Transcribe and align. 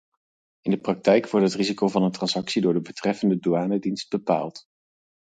In 0.61 0.71
de 0.71 0.77
praktijk 0.79 1.27
wordt 1.29 1.45
het 1.47 1.55
risico 1.55 1.87
van 1.87 2.03
een 2.03 2.11
transactie 2.11 2.61
door 2.61 2.73
de 2.73 2.81
betreffende 2.81 3.39
douanedienst 3.39 4.09
bepaald. 4.09 4.65